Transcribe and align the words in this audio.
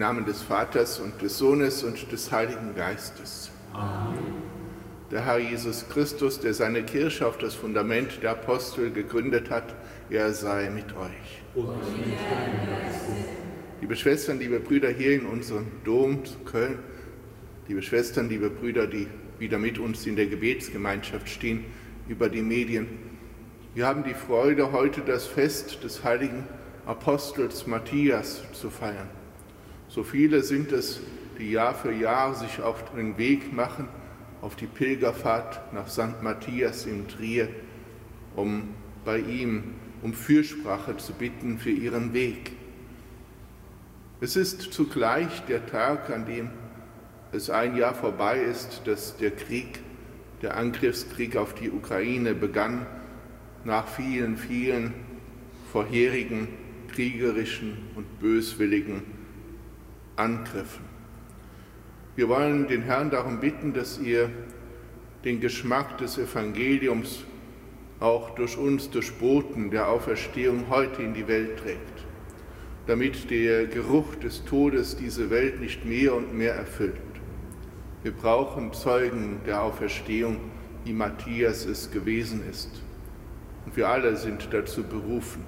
Namen 0.00 0.24
des 0.24 0.40
Vaters 0.40 0.98
und 0.98 1.20
des 1.20 1.36
Sohnes 1.36 1.84
und 1.84 2.10
des 2.10 2.32
Heiligen 2.32 2.74
Geistes. 2.74 3.50
Amen. 3.74 4.16
Der 5.10 5.26
Herr 5.26 5.38
Jesus 5.38 5.86
Christus, 5.90 6.40
der 6.40 6.54
seine 6.54 6.82
Kirche 6.84 7.26
auf 7.26 7.36
das 7.36 7.54
Fundament 7.54 8.22
der 8.22 8.30
Apostel 8.30 8.90
gegründet 8.90 9.50
hat, 9.50 9.74
er 10.08 10.32
sei 10.32 10.70
mit 10.70 10.96
euch. 10.96 11.42
Und 11.54 11.76
liebe 13.82 13.94
Schwestern, 13.94 14.38
liebe 14.38 14.58
Brüder 14.58 14.88
hier 14.88 15.12
in 15.12 15.26
unserem 15.26 15.66
Dom 15.84 16.24
zu 16.24 16.38
Köln, 16.38 16.78
liebe 17.68 17.82
Schwestern, 17.82 18.30
liebe 18.30 18.48
Brüder, 18.48 18.86
die 18.86 19.06
wieder 19.38 19.58
mit 19.58 19.78
uns 19.78 20.06
in 20.06 20.16
der 20.16 20.28
Gebetsgemeinschaft 20.28 21.28
stehen, 21.28 21.66
über 22.08 22.30
die 22.30 22.42
Medien. 22.42 22.88
Wir 23.74 23.86
haben 23.86 24.02
die 24.02 24.14
Freude, 24.14 24.72
heute 24.72 25.02
das 25.02 25.26
Fest 25.26 25.84
des 25.84 26.02
heiligen 26.04 26.46
Apostels 26.86 27.66
Matthias 27.66 28.42
zu 28.54 28.70
feiern. 28.70 29.19
So 29.90 30.04
viele 30.04 30.44
sind 30.44 30.70
es, 30.70 31.00
die 31.36 31.50
Jahr 31.50 31.74
für 31.74 31.92
Jahr 31.92 32.32
sich 32.36 32.62
auf 32.62 32.94
den 32.94 33.18
Weg 33.18 33.52
machen, 33.52 33.88
auf 34.40 34.54
die 34.54 34.68
Pilgerfahrt 34.68 35.74
nach 35.74 35.88
St. 35.88 36.22
Matthias 36.22 36.86
in 36.86 37.08
Trier, 37.08 37.48
um 38.36 38.68
bei 39.04 39.18
ihm 39.18 39.74
um 40.02 40.14
Fürsprache 40.14 40.96
zu 40.96 41.12
bitten 41.12 41.58
für 41.58 41.70
ihren 41.70 42.14
Weg. 42.14 42.52
Es 44.20 44.36
ist 44.36 44.72
zugleich 44.72 45.44
der 45.46 45.66
Tag, 45.66 46.08
an 46.10 46.24
dem 46.24 46.50
es 47.32 47.50
ein 47.50 47.76
Jahr 47.76 47.94
vorbei 47.94 48.38
ist, 48.38 48.82
dass 48.84 49.16
der 49.16 49.32
Krieg, 49.32 49.80
der 50.40 50.56
Angriffskrieg 50.56 51.36
auf 51.36 51.52
die 51.52 51.68
Ukraine 51.68 52.34
begann, 52.34 52.86
nach 53.64 53.88
vielen, 53.88 54.36
vielen 54.36 54.94
vorherigen 55.72 56.46
kriegerischen 56.92 57.76
und 57.96 58.20
böswilligen 58.20 59.19
Angriffen. 60.16 60.84
Wir 62.16 62.28
wollen 62.28 62.68
den 62.68 62.82
Herrn 62.82 63.10
darum 63.10 63.40
bitten, 63.40 63.72
dass 63.72 63.98
ihr 63.98 64.30
den 65.24 65.40
Geschmack 65.40 65.98
des 65.98 66.18
Evangeliums 66.18 67.24
auch 68.00 68.30
durch 68.30 68.56
uns, 68.56 68.90
durch 68.90 69.12
Boten 69.14 69.70
der 69.70 69.88
Auferstehung 69.88 70.64
heute 70.70 71.02
in 71.02 71.14
die 71.14 71.28
Welt 71.28 71.58
trägt, 71.58 72.04
damit 72.86 73.30
der 73.30 73.66
Geruch 73.66 74.14
des 74.16 74.44
Todes 74.44 74.96
diese 74.96 75.30
Welt 75.30 75.60
nicht 75.60 75.84
mehr 75.84 76.14
und 76.14 76.34
mehr 76.34 76.54
erfüllt. 76.54 76.94
Wir 78.02 78.12
brauchen 78.12 78.72
Zeugen 78.72 79.40
der 79.46 79.62
Auferstehung, 79.62 80.38
wie 80.84 80.94
Matthias 80.94 81.66
es 81.66 81.90
gewesen 81.90 82.42
ist. 82.48 82.70
Und 83.66 83.76
wir 83.76 83.88
alle 83.88 84.16
sind 84.16 84.48
dazu 84.52 84.82
berufen. 84.82 85.44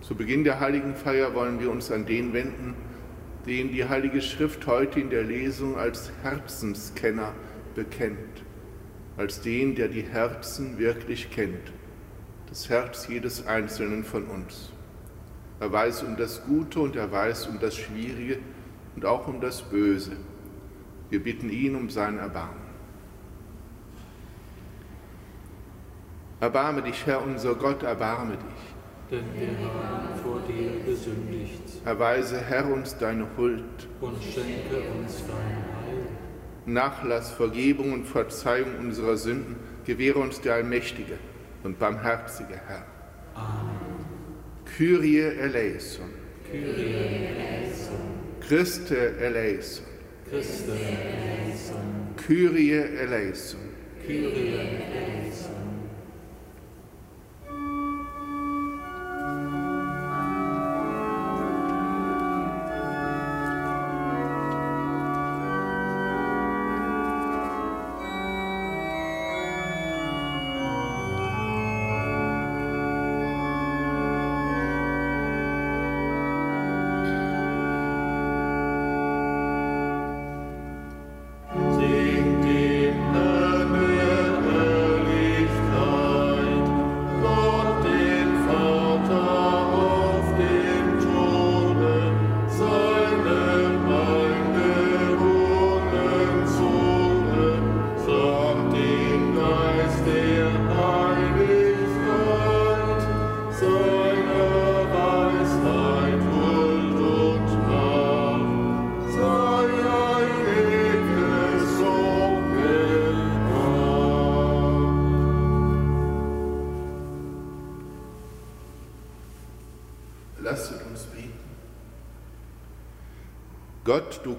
Zu 0.00 0.14
Beginn 0.14 0.44
der 0.44 0.60
heiligen 0.60 0.94
Feier 0.94 1.34
wollen 1.34 1.60
wir 1.60 1.70
uns 1.70 1.90
an 1.90 2.06
den 2.06 2.32
wenden, 2.32 2.74
den 3.46 3.72
die 3.72 3.86
Heilige 3.86 4.22
Schrift 4.22 4.66
heute 4.66 5.00
in 5.00 5.10
der 5.10 5.22
Lesung 5.22 5.76
als 5.76 6.10
Herzenskenner 6.22 7.32
bekennt, 7.74 8.42
als 9.16 9.40
den, 9.42 9.74
der 9.74 9.88
die 9.88 10.02
Herzen 10.02 10.78
wirklich 10.78 11.30
kennt, 11.30 11.72
das 12.48 12.68
Herz 12.70 13.06
jedes 13.08 13.46
Einzelnen 13.46 14.04
von 14.04 14.24
uns. 14.26 14.72
Er 15.60 15.70
weiß 15.70 16.02
um 16.04 16.16
das 16.16 16.44
Gute 16.44 16.80
und 16.80 16.96
er 16.96 17.12
weiß 17.12 17.46
um 17.48 17.60
das 17.60 17.76
Schwierige 17.76 18.38
und 18.96 19.04
auch 19.04 19.28
um 19.28 19.40
das 19.40 19.62
Böse. 19.62 20.12
Wir 21.10 21.22
bitten 21.22 21.50
ihn 21.50 21.76
um 21.76 21.90
sein 21.90 22.18
Erbarmen. 22.18 22.64
Erbarme 26.40 26.82
dich, 26.82 27.06
Herr 27.06 27.22
unser 27.22 27.54
Gott, 27.54 27.82
erbarme 27.82 28.36
dich 28.36 28.73
denn 29.14 29.40
wir 29.40 29.68
haben 29.68 30.18
vor 30.22 30.40
dir 30.48 30.70
gesündigt. 30.84 31.62
Erweise, 31.84 32.40
Herr, 32.40 32.70
uns 32.70 32.96
deine 32.96 33.26
Huld 33.36 33.62
und 34.00 34.22
schenke 34.22 34.82
uns 34.98 35.22
dein 35.26 35.36
Heil. 35.36 36.06
Nachlass, 36.66 37.30
Vergebung 37.30 37.92
und 37.92 38.06
Verzeihung 38.06 38.78
unserer 38.80 39.16
Sünden 39.16 39.56
gewähre 39.84 40.18
uns 40.18 40.40
der 40.40 40.54
allmächtige 40.54 41.18
und 41.62 41.78
barmherzige 41.78 42.60
Herr. 42.66 42.86
Amen. 43.34 44.04
Kyrie 44.76 45.20
eleison. 45.20 46.10
Kyrie 46.50 46.94
eleison. 46.94 47.98
Christe 48.40 49.16
eleison. 49.18 49.84
Christe 50.30 50.72
eleison. 50.72 52.14
Kyrie 52.16 52.72
eleison. 52.72 53.60
Kyrie 54.06 54.54
eleison. 54.54 55.63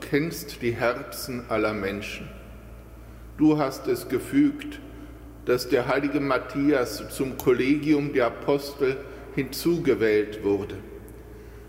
Kennst 0.10 0.62
die 0.62 0.72
Herzen 0.72 1.44
aller 1.50 1.74
Menschen. 1.74 2.28
Du 3.38 3.58
hast 3.58 3.88
es 3.88 4.08
gefügt, 4.08 4.80
dass 5.46 5.68
der 5.68 5.88
heilige 5.88 6.20
Matthias 6.20 7.10
zum 7.10 7.38
Kollegium 7.38 8.14
der 8.14 8.28
Apostel 8.28 8.98
hinzugewählt 9.36 10.44
wurde. 10.44 10.76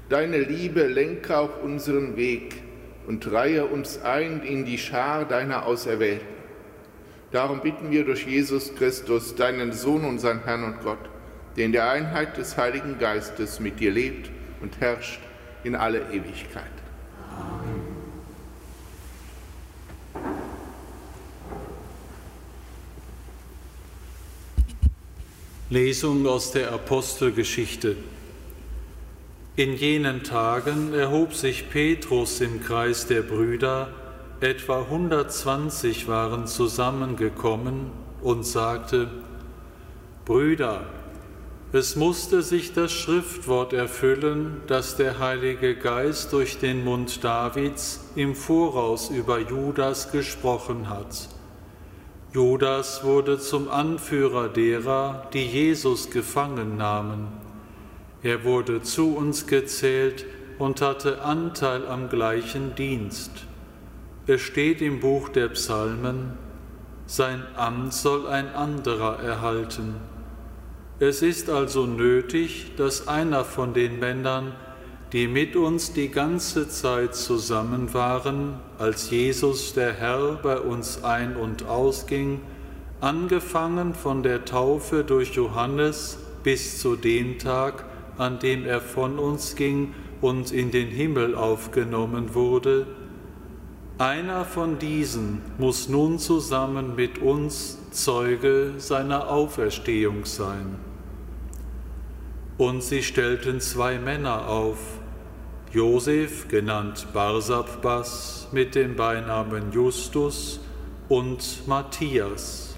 Deine 0.09 0.39
Liebe 0.39 0.87
lenke 0.87 1.37
auch 1.37 1.63
unseren 1.63 2.17
Weg 2.17 2.63
und 3.07 3.31
reihe 3.33 3.67
uns 3.67 4.03
ein 4.03 4.43
in 4.43 4.65
die 4.65 4.79
Schar 4.79 5.25
deiner 5.25 5.67
Auserwählten. 5.67 6.37
Darum 7.33 7.61
bitten 7.61 7.91
wir 7.91 8.05
durch 8.05 8.27
Jesus 8.27 8.75
Christus, 8.77 9.35
deinen 9.35 9.73
Sohn, 9.73 10.05
unseren 10.05 10.45
Herrn 10.45 10.65
und 10.65 10.81
Gott, 10.83 11.11
der 11.57 11.67
in 11.67 11.73
der 11.73 11.91
Einheit 11.91 12.37
des 12.37 12.57
Heiligen 12.57 12.99
Geistes 12.99 13.61
mit 13.61 13.81
dir 13.81 13.91
lebt 13.91 14.31
und 14.61 14.81
herrscht 14.81 15.21
in 15.65 15.75
alle 15.75 16.01
Ewigkeit. 16.13 16.86
Lesung 25.77 26.27
aus 26.27 26.53
der 26.53 26.73
Apostelgeschichte. 26.73 27.97
In 29.57 29.77
jenen 29.77 30.23
Tagen 30.23 30.95
erhob 30.95 31.35
sich 31.35 31.69
Petrus 31.69 32.41
im 32.41 32.63
Kreis 32.63 33.07
der 33.09 33.21
Brüder, 33.21 33.89
etwa 34.41 34.81
120 34.81 36.09
waren 36.09 36.47
zusammengekommen 36.47 37.91
und 38.23 38.47
sagte, 38.47 39.11
Brüder, 40.25 40.87
es 41.75 41.95
musste 41.95 42.41
sich 42.41 42.73
das 42.73 42.91
Schriftwort 42.91 43.75
erfüllen, 43.75 44.63
das 44.69 44.97
der 44.97 45.19
Heilige 45.19 45.77
Geist 45.77 46.33
durch 46.33 46.57
den 46.57 46.85
Mund 46.85 47.23
Davids 47.23 48.01
im 48.15 48.35
Voraus 48.35 49.11
über 49.11 49.41
Judas 49.41 50.11
gesprochen 50.11 50.89
hat 50.89 51.36
Judas 52.33 53.05
wurde 53.05 53.39
zum 53.39 53.71
Anführer 53.71 54.49
derer, 54.49 55.29
die 55.33 55.47
Jesus 55.47 56.11
gefangen 56.11 56.77
nahmen. 56.77 57.29
Er 58.23 58.45
wurde 58.45 58.83
zu 58.83 59.17
uns 59.17 59.47
gezählt 59.47 60.27
und 60.59 60.81
hatte 60.81 61.23
Anteil 61.23 61.87
am 61.87 62.09
gleichen 62.09 62.75
Dienst. 62.75 63.31
Es 64.27 64.41
steht 64.41 64.83
im 64.83 65.01
Buch 65.01 65.29
der 65.29 65.49
Psalmen, 65.49 66.33
sein 67.07 67.45
Amt 67.55 67.95
soll 67.95 68.27
ein 68.27 68.53
anderer 68.53 69.21
erhalten. 69.21 69.95
Es 70.99 71.23
ist 71.23 71.49
also 71.49 71.87
nötig, 71.87 72.73
dass 72.77 73.07
einer 73.07 73.45
von 73.45 73.75
den 73.75 74.01
Männern, 74.01 74.55
die 75.13 75.29
mit 75.29 75.55
uns 75.55 75.93
die 75.93 76.09
ganze 76.09 76.69
Zeit 76.69 77.15
zusammen 77.15 77.95
waren, 77.95 78.55
als 78.79 79.11
Jesus 79.11 79.73
der 79.75 79.93
Herr 79.93 80.39
bei 80.43 80.59
uns 80.59 81.05
ein- 81.05 81.37
und 81.37 81.67
ausging, 81.67 82.41
angefangen 83.01 83.95
von 83.95 84.23
der 84.23 84.45
Taufe 84.45 85.05
durch 85.05 85.35
Johannes 85.35 86.19
bis 86.43 86.81
zu 86.81 86.97
dem 86.97 87.39
Tag, 87.39 87.85
an 88.19 88.39
dem 88.39 88.65
er 88.65 88.81
von 88.81 89.19
uns 89.19 89.55
ging 89.55 89.95
und 90.21 90.51
in 90.51 90.71
den 90.71 90.89
Himmel 90.89 91.35
aufgenommen 91.35 92.35
wurde, 92.35 92.87
einer 93.99 94.45
von 94.45 94.79
diesen 94.79 95.41
muss 95.57 95.89
nun 95.89 96.19
zusammen 96.19 96.97
mit 96.97 97.19
uns 97.19 97.79
Zeuge 97.93 98.75
seiner 98.77 99.31
Auferstehung 99.31 100.27
sein. 100.27 100.96
Und 102.59 102.83
sie 102.83 103.03
stellten 103.03 103.61
zwei 103.61 103.99
Männer 103.99 104.49
auf, 104.49 104.79
Josef, 105.73 106.49
genannt 106.49 107.09
Barsabbas, 107.13 108.49
mit 108.53 108.75
dem 108.75 108.97
Beinamen 108.97 109.73
Justus, 109.73 110.61
und 111.09 111.67
Matthias. 111.67 112.77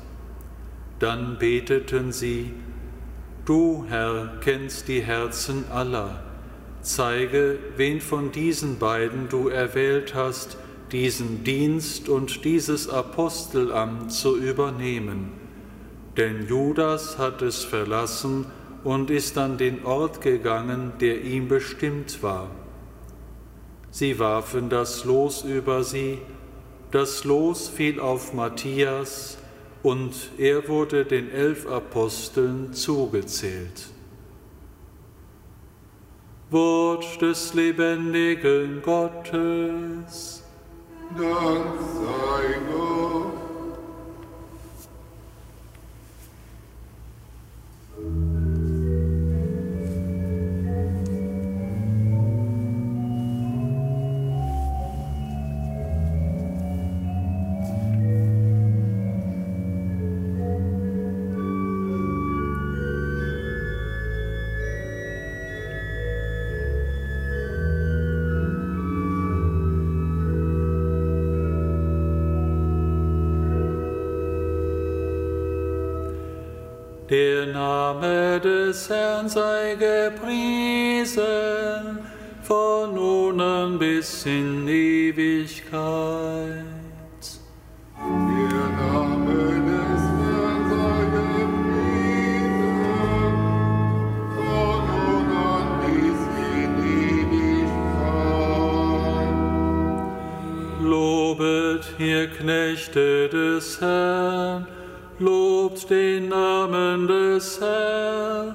Dann 0.99 1.39
beteten 1.39 2.13
sie, 2.13 2.53
Du, 3.45 3.87
Herr, 3.89 4.33
kennst 4.41 4.89
die 4.89 5.01
Herzen 5.01 5.65
aller. 5.71 6.23
Zeige, 6.83 7.59
wen 7.77 8.01
von 8.01 8.31
diesen 8.31 8.79
beiden 8.79 9.29
du 9.29 9.49
erwählt 9.49 10.15
hast, 10.15 10.59
diesen 10.93 11.45
Dienst 11.45 12.09
und 12.09 12.45
dieses 12.45 12.89
Apostelamt 12.89 14.13
zu 14.13 14.37
übernehmen. 14.37 15.33
Denn 16.17 16.47
Judas 16.47 17.17
hat 17.17 17.43
es 17.43 17.65
verlassen 17.65 18.47
und 18.85 19.11
ist 19.11 19.37
an 19.39 19.59
den 19.59 19.85
Ort 19.85 20.21
gegangen, 20.21 20.93
der 21.01 21.23
ihm 21.23 21.49
bestimmt 21.49 22.23
war. 22.23 22.49
Sie 23.91 24.19
warfen 24.19 24.69
das 24.69 25.05
Los 25.05 25.43
über 25.43 25.83
sie, 25.83 26.19
das 26.91 27.25
Los 27.25 27.69
fiel 27.69 28.01
auf 28.01 28.33
Matthias, 28.33 29.39
und 29.83 30.31
er 30.39 30.69
wurde 30.69 31.05
den 31.05 31.31
elf 31.31 31.67
Aposteln 31.67 32.73
zugezählt. 32.73 33.91
Wort 36.51 37.21
des 37.21 37.55
lebendigen 37.55 38.83
Gottes. 38.83 40.43
Dank 41.17 41.81
sei 41.95 42.59
Gott. 42.71 43.39
Der 77.11 77.47
Name 77.47 78.39
des 78.39 78.91
Herrn 78.91 79.31
sei 79.31 79.77
gepriesen, 79.77 81.17
von 82.43 82.95
nun 82.95 83.41
an 83.41 83.79
bis 83.79 84.27
in 84.27 84.69
Ewigkeit. 84.69 85.73
Der 87.97 88.69
Name 88.77 89.63
des 89.71 90.03
Herrn 90.21 90.63
sei 90.69 91.01
gepriesen, 91.17 92.77
von 94.37 94.81
nun 94.91 95.29
an 95.33 95.69
bis 95.81 96.21
in 96.61 96.73
Ewigkeit. 97.23 98.19
Lobet, 100.83 101.85
ihr 101.99 102.27
Knechte 102.29 103.31
des 103.31 103.81
Herrn, 103.81 104.38
den 105.89 106.29
Namen 106.29 107.07
des 107.07 107.61
Herrn. 107.61 108.55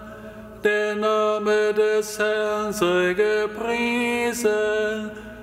Der 0.63 0.96
Name 0.96 1.74
des 1.74 2.18
Herrn 2.20 2.72
sei 2.72 3.13
gepriesen, 3.13 4.52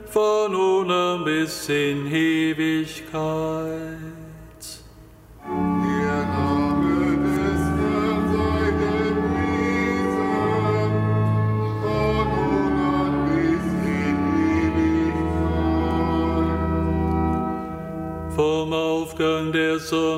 von 0.06 0.52
nun 0.52 0.90
an 0.90 1.24
bis 1.24 1.68
in 1.68 2.06
Ewigkeit. 2.06 3.89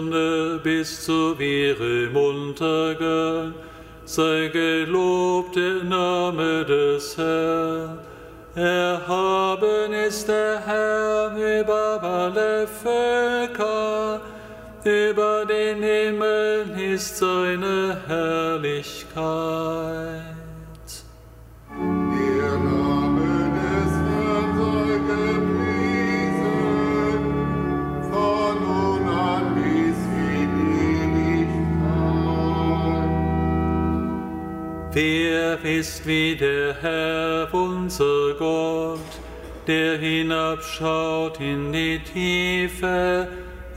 Sonne 0.02 0.59
bis 0.62 1.04
zu 1.04 1.37
ihrem 1.38 2.16
Untergang 2.16 3.54
sei 4.04 4.49
gelobt 4.52 5.54
der 5.54 5.85
Name 5.85 6.64
des 6.64 7.16
Herrn. 7.16 7.99
Erhaben 8.54 9.92
ist 10.09 10.28
der 10.28 10.61
Herr 10.66 11.37
über 11.37 12.02
alle 12.02 12.66
Völker, 12.66 14.21
über 14.85 15.47
den 15.47 15.82
Himmel 15.82 16.66
ist 16.94 17.18
seine 17.18 17.97
Herrlichkeit. 18.09 19.23
Ist 36.02 36.06
wie 36.06 36.37
der 36.37 36.75
Herr, 36.80 37.49
unser 37.52 38.35
Gott, 38.38 38.99
der 39.66 39.99
hinabschaut 39.99 41.38
in 41.40 41.73
die 41.73 42.00
Tiefe, 42.00 43.28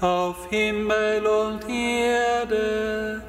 auf 0.01 0.49
Himmel 0.49 1.25
und 1.25 1.69
Erde? 1.69 3.21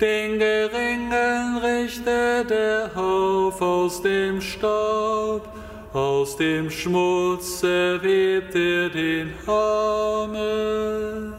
Den 0.00 0.38
Geringen 0.38 1.58
richtet 1.58 2.50
er 2.50 2.90
auf 2.96 3.60
aus 3.60 4.02
dem 4.02 4.40
Staub, 4.40 5.48
aus 5.92 6.36
dem 6.36 6.70
Schmutz 6.70 7.62
erwebt 7.62 8.54
er 8.54 8.88
den 8.90 9.32
Armen. 9.46 11.29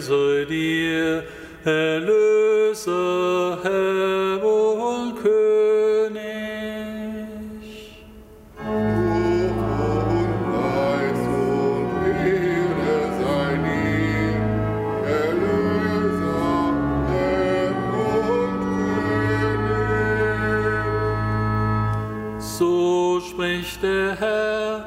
Sei 0.00 0.44
dir, 0.48 1.24
Erlöser, 1.64 3.58
Herr 3.64 4.44
und 4.44 5.16
König. 5.20 6.22
Ruhm 8.64 9.58
und 9.58 10.34
Preis 10.46 11.22
und 11.26 11.90
Ehre 12.06 12.98
sei 13.18 13.50
dir, 13.66 14.38
Erlöser, 15.04 16.46
Herr 17.10 17.74
und 17.98 18.56
König. 19.68 20.80
So 22.38 23.20
spricht 23.20 23.82
der 23.82 24.14
Herr, 24.14 24.86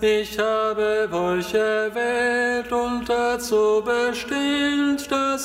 ich 0.00 0.38
habe 0.38 1.08
euch 1.12 1.52
erwählt 1.54 2.72
und 2.72 3.08
dazu 3.08 3.82
bestimmt, 3.84 4.31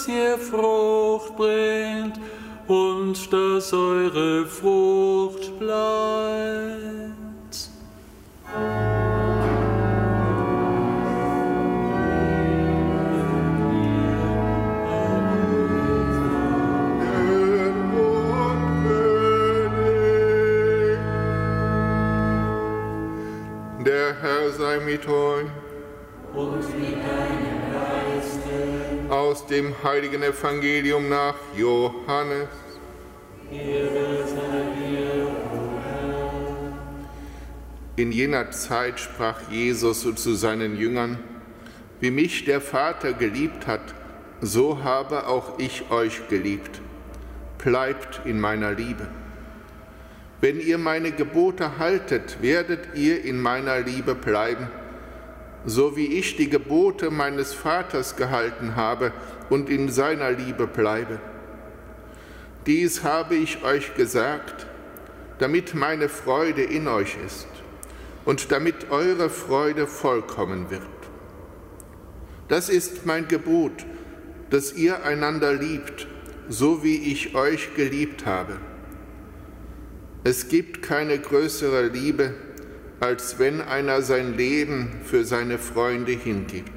ihr 0.08 0.38
Frucht 0.38 1.36
bringt 1.36 2.20
und 2.68 3.32
dass 3.32 3.74
eure 3.74 4.46
Frucht 4.46 5.58
bleibt. 5.60 7.18
Der 23.86 24.16
Herr 24.22 24.52
sei 24.52 24.80
mit 24.80 25.08
euch. 25.08 25.47
Dem 29.58 29.74
heiligen 29.84 30.22
Evangelium 30.22 31.10
nach 31.10 31.34
Johannes. 31.58 32.48
In 37.96 38.12
jener 38.12 38.52
Zeit 38.52 39.00
sprach 39.00 39.50
Jesus 39.50 40.02
zu 40.02 40.36
seinen 40.36 40.78
Jüngern, 40.78 41.18
wie 42.00 42.12
mich 42.12 42.46
der 42.46 42.62
Vater 42.62 43.14
geliebt 43.14 43.66
hat, 43.66 43.96
so 44.42 44.84
habe 44.84 45.26
auch 45.26 45.58
ich 45.58 45.90
euch 45.90 46.28
geliebt. 46.28 46.80
Bleibt 47.58 48.22
in 48.26 48.40
meiner 48.40 48.74
Liebe. 48.74 49.08
Wenn 50.40 50.60
ihr 50.60 50.78
meine 50.78 51.12
Gebote 51.12 51.80
haltet, 51.80 52.44
werdet 52.44 52.90
ihr 52.94 53.26
in 53.26 53.42
meiner 53.42 53.80
Liebe 53.80 54.14
bleiben, 54.14 54.68
so 55.66 55.98
wie 55.98 56.20
ich 56.20 56.36
die 56.36 56.48
Gebote 56.48 57.10
meines 57.10 57.56
Vaters 57.56 58.16
gehalten 58.16 58.76
habe 58.76 59.12
und 59.50 59.70
in 59.70 59.89
seiner 59.89 60.32
Liebe 60.32 60.68
bleibe. 60.68 61.20
Dies 62.66 63.04
habe 63.04 63.36
ich 63.36 63.63
euch 63.63 63.96
gesagt, 63.96 64.68
damit 65.39 65.74
meine 65.74 66.10
Freude 66.10 66.63
in 66.63 66.88
euch 66.88 67.16
ist 67.25 67.48
und 68.25 68.51
damit 68.51 68.92
eure 68.92 69.30
Freude 69.30 69.88
vollkommen 69.88 70.70
wird. 70.70 70.82
Das 72.48 72.70
ist 72.70 73.06
mein 73.06 73.27
Gebot, 73.27 73.86
dass 74.50 74.74
ihr 74.74 75.04
einander 75.04 75.54
liebt, 75.54 76.08
so 76.50 76.84
wie 76.84 77.12
ich 77.12 77.36
euch 77.36 77.75
geliebt 77.75 78.25
habe. 78.25 78.58
Es 80.24 80.50
gibt 80.50 80.82
keine 80.82 81.20
größere 81.20 81.88
Liebe, 81.88 82.34
als 83.00 83.39
wenn 83.39 83.62
einer 83.62 84.01
sein 84.01 84.36
Leben 84.36 84.92
für 85.04 85.24
seine 85.24 85.58
Freunde 85.58 86.12
hingibt. 86.12 86.76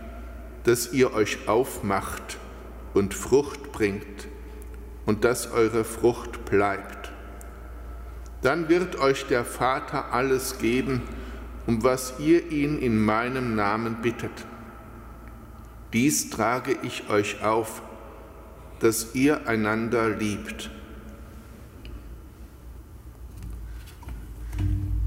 dass 0.63 0.93
ihr 0.93 1.13
euch 1.13 1.47
aufmacht 1.47 2.37
und 2.93 3.13
Frucht 3.13 3.71
bringt 3.71 4.27
und 5.05 5.23
dass 5.23 5.51
eure 5.51 5.83
Frucht 5.83 6.45
bleibt 6.45 7.11
dann 8.41 8.69
wird 8.69 8.99
euch 8.99 9.25
der 9.27 9.45
Vater 9.45 10.13
alles 10.13 10.57
geben, 10.57 11.01
um 11.67 11.83
was 11.83 12.15
ihr 12.19 12.51
ihn 12.51 12.79
in 12.79 12.99
meinem 12.99 13.55
Namen 13.55 14.01
bittet. 14.01 14.31
Dies 15.93 16.29
trage 16.29 16.75
ich 16.83 17.09
euch 17.09 17.43
auf, 17.43 17.81
dass 18.79 19.13
ihr 19.13 19.47
einander 19.47 20.09
liebt. 20.09 20.71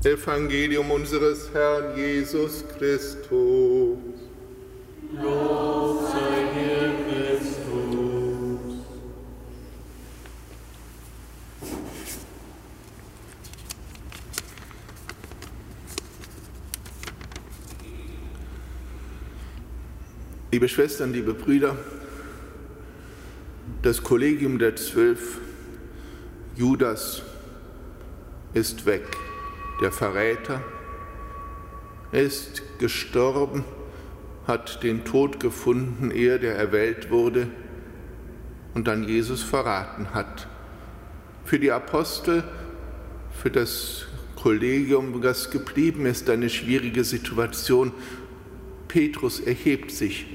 Evangelium 0.04 0.90
unseres 0.90 1.50
Herrn 1.54 1.96
Jesus 1.96 2.62
Christus. 2.78 3.98
Liebe 20.54 20.68
Schwestern, 20.68 21.12
liebe 21.12 21.34
Brüder, 21.34 21.76
das 23.82 24.02
Kollegium 24.02 24.58
der 24.60 24.76
Zwölf, 24.76 25.38
Judas 26.54 27.22
ist 28.52 28.86
weg, 28.86 29.04
der 29.80 29.90
Verräter. 29.90 30.62
Er 32.12 32.22
ist 32.22 32.62
gestorben, 32.78 33.64
hat 34.46 34.82
den 34.82 35.04
Tod 35.04 35.40
gefunden, 35.40 36.10
ehe 36.10 36.38
der 36.38 36.56
erwählt 36.56 37.10
wurde 37.10 37.48
und 38.74 38.86
dann 38.86 39.04
Jesus 39.04 39.42
verraten 39.42 40.12
hat. 40.12 40.48
Für 41.44 41.58
die 41.58 41.72
Apostel, 41.72 42.44
für 43.30 43.50
das 43.50 44.06
Kollegium, 44.36 45.22
das 45.22 45.50
geblieben 45.50 46.06
ist, 46.06 46.28
eine 46.28 46.50
schwierige 46.50 47.04
Situation. 47.04 47.92
Petrus 48.88 49.40
erhebt 49.40 49.90
sich 49.90 50.26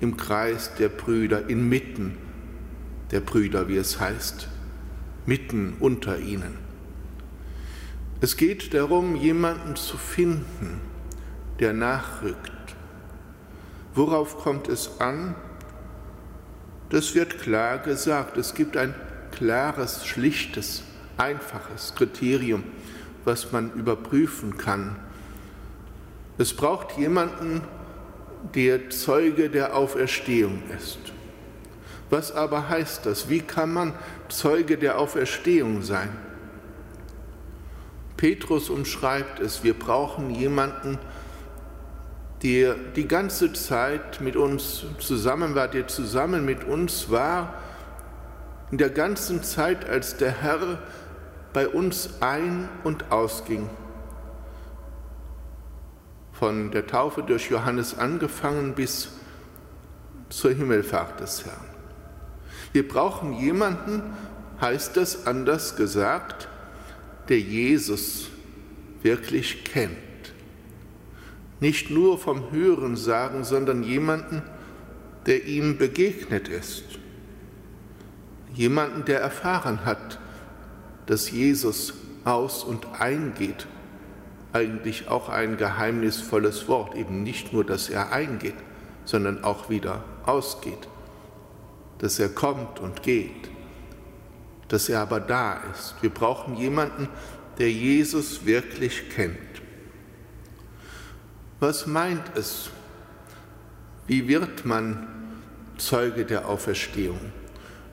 im 0.00 0.16
Kreis 0.16 0.74
der 0.78 0.88
Brüder, 0.88 1.48
inmitten 1.48 2.16
der 3.10 3.20
Brüder, 3.20 3.68
wie 3.68 3.76
es 3.76 4.00
heißt, 4.00 4.48
mitten 5.26 5.74
unter 5.80 6.18
ihnen. 6.18 6.56
Es 8.20 8.36
geht 8.36 8.72
darum, 8.74 9.16
jemanden 9.16 9.74
zu 9.76 9.96
finden, 9.96 10.80
der 11.58 11.72
nachrückt. 11.72 12.51
Worauf 13.94 14.38
kommt 14.38 14.68
es 14.68 15.00
an? 15.00 15.34
Das 16.88 17.14
wird 17.14 17.38
klar 17.38 17.78
gesagt. 17.78 18.36
Es 18.36 18.54
gibt 18.54 18.76
ein 18.76 18.94
klares, 19.32 20.06
schlichtes, 20.06 20.82
einfaches 21.18 21.94
Kriterium, 21.94 22.64
was 23.24 23.52
man 23.52 23.72
überprüfen 23.72 24.56
kann. 24.56 24.96
Es 26.38 26.54
braucht 26.54 26.96
jemanden, 26.96 27.62
der 28.54 28.90
Zeuge 28.90 29.50
der 29.50 29.76
Auferstehung 29.76 30.62
ist. 30.76 30.98
Was 32.10 32.32
aber 32.32 32.68
heißt 32.68 33.06
das? 33.06 33.28
Wie 33.28 33.40
kann 33.40 33.72
man 33.72 33.94
Zeuge 34.28 34.76
der 34.76 34.98
Auferstehung 34.98 35.82
sein? 35.82 36.10
Petrus 38.16 38.70
umschreibt 38.70 39.40
es, 39.40 39.64
wir 39.64 39.74
brauchen 39.74 40.30
jemanden, 40.30 40.94
der 40.94 41.21
die 42.42 43.06
ganze 43.06 43.52
Zeit 43.52 44.20
mit 44.20 44.36
uns 44.36 44.84
zusammen 44.98 45.54
war, 45.54 45.68
der 45.68 45.86
zusammen 45.86 46.44
mit 46.44 46.64
uns 46.64 47.10
war, 47.10 47.54
in 48.70 48.78
der 48.78 48.90
ganzen 48.90 49.42
Zeit, 49.42 49.88
als 49.88 50.16
der 50.16 50.42
Herr 50.42 50.78
bei 51.52 51.68
uns 51.68 52.20
ein- 52.20 52.68
und 52.84 53.12
ausging 53.12 53.68
von 56.32 56.72
der 56.72 56.86
Taufe 56.86 57.22
durch 57.22 57.50
Johannes 57.50 57.96
angefangen 57.96 58.74
bis 58.74 59.10
zur 60.28 60.50
Himmelfahrt 60.50 61.20
des 61.20 61.44
Herrn. 61.44 61.66
Wir 62.72 62.88
brauchen 62.88 63.34
jemanden, 63.34 64.02
heißt 64.60 64.96
das 64.96 65.26
anders 65.26 65.76
gesagt, 65.76 66.48
der 67.28 67.38
Jesus 67.38 68.28
wirklich 69.02 69.64
kennt. 69.64 70.11
Nicht 71.62 71.90
nur 71.90 72.18
vom 72.18 72.50
Hören 72.50 72.96
sagen, 72.96 73.44
sondern 73.44 73.84
jemanden, 73.84 74.42
der 75.26 75.46
ihm 75.46 75.78
begegnet 75.78 76.48
ist. 76.48 76.82
Jemanden, 78.52 79.04
der 79.04 79.20
erfahren 79.20 79.84
hat, 79.84 80.18
dass 81.06 81.30
Jesus 81.30 81.94
aus 82.24 82.64
und 82.64 82.88
eingeht 82.98 83.68
eigentlich 84.52 85.06
auch 85.06 85.28
ein 85.28 85.56
geheimnisvolles 85.56 86.66
Wort, 86.66 86.96
eben 86.96 87.22
nicht 87.22 87.52
nur, 87.52 87.64
dass 87.64 87.88
er 87.88 88.10
eingeht, 88.10 88.56
sondern 89.04 89.44
auch 89.44 89.70
wieder 89.70 90.02
ausgeht, 90.26 90.88
dass 91.98 92.18
er 92.18 92.30
kommt 92.30 92.80
und 92.80 93.04
geht, 93.04 93.50
dass 94.66 94.88
er 94.88 94.98
aber 94.98 95.20
da 95.20 95.60
ist. 95.72 95.94
Wir 96.00 96.10
brauchen 96.10 96.56
jemanden, 96.56 97.08
der 97.60 97.70
Jesus 97.70 98.46
wirklich 98.46 99.10
kennt. 99.10 99.61
Was 101.62 101.86
meint 101.86 102.24
es? 102.34 102.70
Wie 104.08 104.26
wird 104.26 104.64
man 104.64 105.06
Zeuge 105.78 106.24
der 106.24 106.48
Auferstehung? 106.48 107.20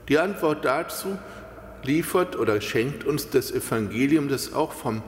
Die 0.08 0.18
Antwort 0.18 0.66
dazu 0.66 1.20
liefert 1.84 2.36
oder 2.36 2.62
schenkt 2.62 3.04
uns 3.04 3.30
das 3.30 3.52
Evangelium, 3.52 4.28
das 4.28 4.54
auch 4.54 4.74
vom 4.74 5.04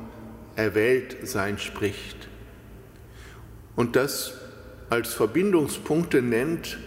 Erwähltsein 0.56 1.58
spricht 1.58 2.27
und 3.75 3.96
das 3.96 4.36
als 4.91 5.12
Verbindungspunkte 5.12 6.22
nennt, 6.22 6.77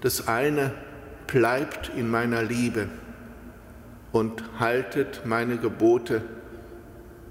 das 0.00 0.28
eine 0.28 0.72
bleibt 1.26 1.90
in 1.94 2.10
meiner 2.10 2.42
Liebe 2.42 2.88
und 4.12 4.42
haltet 4.58 5.26
meine 5.26 5.58
Gebote. 5.58 6.22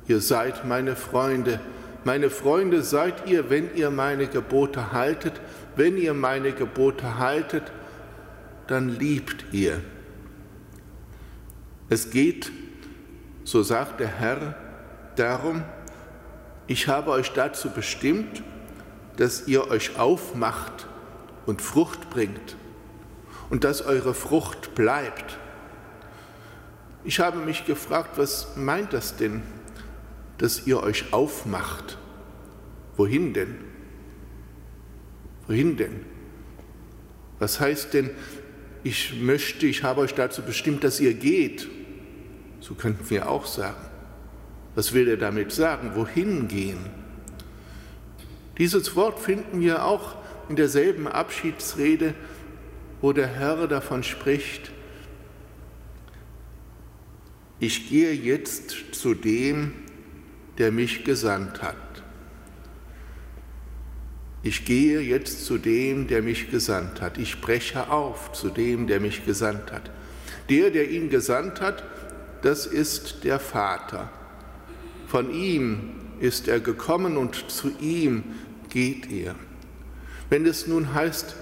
Ihr 0.08 0.20
seid 0.20 0.68
meine 0.68 0.96
Freunde. 0.96 1.60
Meine 2.04 2.30
Freunde 2.30 2.82
seid 2.82 3.30
ihr, 3.30 3.50
wenn 3.50 3.76
ihr 3.76 3.92
meine 3.92 4.28
Gebote 4.28 4.92
haltet. 4.92 5.40
Wenn 5.76 5.98
ihr 5.98 6.14
meine 6.14 6.52
Gebote 6.52 7.20
haltet, 7.20 7.72
dann 8.68 8.90
liebt 8.90 9.46
ihr. 9.52 9.82
Es 11.90 12.10
geht, 12.10 12.52
so 13.44 13.64
sagt 13.64 14.00
der 14.00 14.08
Herr, 14.08 14.56
darum, 15.16 15.64
ich 16.68 16.88
habe 16.88 17.12
euch 17.12 17.32
dazu 17.34 17.70
bestimmt, 17.70 18.42
dass 19.18 19.48
ihr 19.48 19.70
euch 19.70 20.00
aufmacht 20.00 20.88
und 21.46 21.62
Frucht 21.62 22.10
bringt 22.10 22.56
und 23.50 23.64
dass 23.64 23.82
eure 23.82 24.14
Frucht 24.14 24.74
bleibt. 24.74 25.38
Ich 27.04 27.20
habe 27.20 27.40
mich 27.40 27.66
gefragt, 27.66 28.12
was 28.16 28.56
meint 28.56 28.94
das 28.94 29.18
denn, 29.18 29.44
dass 30.42 30.66
ihr 30.66 30.82
euch 30.82 31.14
aufmacht? 31.14 32.00
Wohin 32.98 33.32
denn? 33.32 33.56
Wohin 35.46 35.78
denn? 35.78 36.00
Was 37.38 37.60
heißt 37.60 37.94
denn, 37.94 38.10
ich 38.84 39.22
möchte, 39.22 39.68
ich 39.68 39.84
habe 39.84 40.02
euch 40.02 40.16
dazu 40.16 40.42
bestimmt, 40.42 40.84
dass 40.84 41.00
ihr 41.00 41.14
geht? 41.14 41.70
So 42.60 42.74
könnten 42.74 43.08
wir 43.12 43.30
auch 43.30 43.46
sagen. 43.46 43.86
Was 44.74 44.94
will 44.94 45.08
er 45.08 45.18
damit 45.18 45.52
sagen? 45.52 45.92
Wohin 45.94 46.48
gehen? 46.48 46.90
Dieses 48.58 48.96
Wort 48.96 49.20
finden 49.20 49.62
wir 49.62 49.86
auch 49.86 50.16
in 50.50 50.56
derselben 50.56 51.08
Abschiedsrede, 51.08 52.16
wo 53.00 53.14
der 53.14 53.28
Herr 53.28 53.68
davon 53.68 54.02
spricht, 54.02 54.72
ich 57.60 57.90
gehe 57.90 58.12
jetzt 58.12 58.96
zu 58.96 59.14
dem, 59.14 59.74
der 60.62 60.72
mich 60.72 61.04
gesandt 61.04 61.64
hat. 61.64 61.76
Ich 64.44 64.64
gehe 64.64 65.00
jetzt 65.00 65.44
zu 65.44 65.58
dem, 65.58 66.06
der 66.06 66.22
mich 66.22 66.52
gesandt 66.52 67.02
hat. 67.02 67.18
Ich 67.18 67.42
breche 67.42 67.90
auf 67.90 68.32
zu 68.34 68.50
dem, 68.50 68.86
der 68.86 69.00
mich 69.00 69.26
gesandt 69.26 69.72
hat. 69.72 69.90
Der, 70.50 70.70
der 70.70 70.92
ihn 70.92 71.10
gesandt 71.10 71.62
hat, 71.62 71.84
das 72.44 72.68
ist 72.68 73.24
der 73.24 73.40
Vater. 73.40 74.12
Von 75.08 75.34
ihm 75.34 75.94
ist 76.20 76.48
er 76.48 76.60
gekommen 76.60 77.18
und 77.18 77.50
zu 77.50 77.72
ihm 77.80 78.24
geht 78.70 79.12
er. 79.12 79.34
Wenn 80.30 80.46
es 80.46 80.68
nun 80.68 80.94
heißt, 80.94 81.36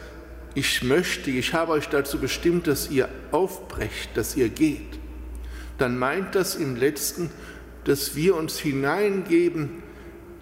ich 0.56 0.82
möchte, 0.82 1.30
ich 1.30 1.54
habe 1.54 1.74
euch 1.74 1.90
dazu 1.90 2.20
bestimmt, 2.20 2.68
dass 2.68 2.90
ihr 2.90 3.10
aufbrecht, 3.34 4.12
dass 4.16 4.38
ihr 4.38 4.48
geht, 4.48 4.98
dann 5.78 5.98
meint 5.98 6.36
das 6.36 6.56
im 6.56 6.78
letzten, 6.78 7.30
dass 7.90 8.16
wir 8.16 8.36
uns 8.36 8.60
hineingeben 8.60 9.82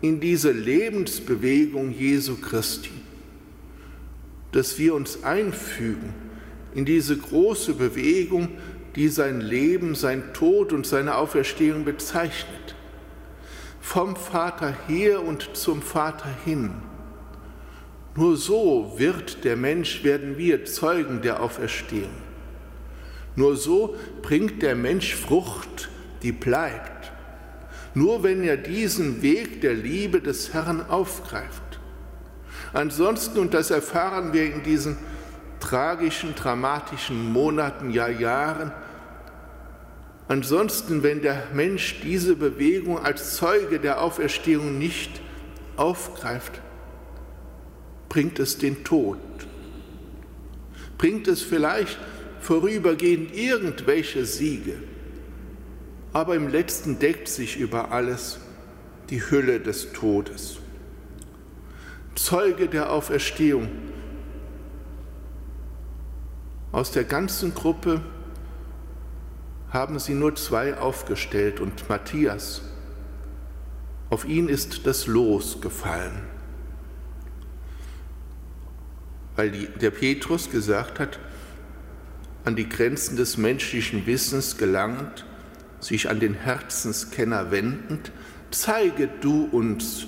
in 0.02 0.20
diese 0.20 0.52
Lebensbewegung 0.52 1.94
Jesu 1.94 2.36
Christi, 2.36 2.92
dass 4.52 4.78
wir 4.78 4.94
uns 4.94 5.24
einfügen 5.24 6.14
in 6.76 6.84
diese 6.84 7.16
große 7.16 7.76
Bewegung, 7.76 8.50
die 8.98 9.08
sein 9.08 9.40
Leben, 9.40 9.96
sein 9.96 10.34
Tod 10.34 10.74
und 10.74 10.86
seine 10.86 11.16
Auferstehung 11.16 11.86
bezeichnet. 11.86 12.76
Vom 13.80 14.18
Vater 14.18 14.76
her 14.90 15.24
und 15.24 15.52
zum 15.54 15.82
Vater 15.82 16.28
hin. 16.44 16.72
Nur 18.14 18.36
so 18.36 18.96
wird 18.98 19.46
der 19.46 19.56
Mensch, 19.56 20.04
werden 20.04 20.38
wir 20.38 20.66
Zeugen 20.66 21.22
der 21.22 21.42
Auferstehung. 21.42 22.12
Nur 23.38 23.56
so 23.56 23.96
bringt 24.22 24.62
der 24.62 24.76
Mensch 24.76 25.16
Frucht, 25.16 25.88
die 26.24 26.34
bleibt. 26.34 26.97
Nur 27.98 28.22
wenn 28.22 28.44
er 28.44 28.58
diesen 28.58 29.24
Weg 29.24 29.62
der 29.62 29.74
Liebe 29.74 30.22
des 30.22 30.54
Herrn 30.54 30.86
aufgreift. 30.88 31.80
Ansonsten, 32.72 33.40
und 33.40 33.56
das 33.56 33.72
erfahren 33.72 34.34
wir 34.34 34.54
in 34.54 34.62
diesen 34.62 34.98
tragischen, 35.60 36.36
dramatischen 36.36 37.34
Monaten, 37.34 37.90
ja 37.90 38.08
Jahren, 38.08 38.72
ansonsten, 40.28 41.02
wenn 41.02 41.24
der 41.24 41.48
Mensch 41.56 42.00
diese 42.04 42.36
Bewegung 42.36 43.04
als 43.04 43.36
Zeuge 43.36 43.80
der 43.80 44.00
Auferstehung 44.00 44.78
nicht 44.78 45.20
aufgreift, 45.76 46.62
bringt 48.10 48.38
es 48.38 48.60
den 48.60 48.84
Tod. 48.84 49.18
Bringt 51.00 51.28
es 51.28 51.42
vielleicht 51.42 51.98
vorübergehend 52.42 53.36
irgendwelche 53.36 54.24
Siege, 54.24 54.76
aber 56.14 56.36
im 56.36 56.48
letzten 56.48 57.00
deckt 57.00 57.28
sich 57.28 57.58
über 57.58 57.92
alles 57.92 58.40
die 59.10 59.22
Hülle 59.22 59.60
des 59.60 59.94
Todes. 59.94 60.58
Zeuge 62.16 62.68
der 62.68 62.92
Auferstehung. 62.92 63.70
Aus 66.72 66.92
der 66.92 67.04
ganzen 67.04 67.54
Gruppe 67.54 68.02
haben 69.70 70.00
sie 70.00 70.14
nur 70.14 70.36
zwei 70.36 70.78
aufgestellt 70.78 71.60
und 71.60 71.88
Matthias. 71.90 72.62
Auf 74.10 74.26
ihn 74.26 74.48
ist 74.48 74.88
das 74.88 75.06
Los 75.08 75.60
gefallen, 75.62 76.24
weil 79.36 79.52
die, 79.52 79.68
der 79.68 79.92
Petrus 79.92 80.50
gesagt 80.50 81.00
hat, 81.00 81.20
an 82.46 82.56
die 82.56 82.70
Grenzen 82.70 83.18
des 83.18 83.38
menschlichen 83.38 84.06
Wissens 84.06 84.58
gelangend, 84.58 85.26
sich 85.80 86.10
an 86.10 86.20
den 86.20 86.34
Herzenskenner 86.34 87.52
wendend, 87.52 88.12
zeige 88.52 89.08
du 89.22 89.46
uns, 89.46 90.08